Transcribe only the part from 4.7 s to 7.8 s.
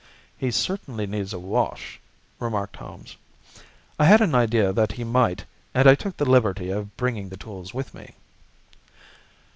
that he might, and I took the liberty of bringing the tools